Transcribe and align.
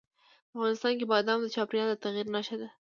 افغانستان 0.55 0.93
کې 0.99 1.05
بادام 1.11 1.39
د 1.43 1.47
چاپېریال 1.55 1.87
د 1.91 1.95
تغیر 2.03 2.27
نښه 2.33 2.55
ده. 2.59 2.67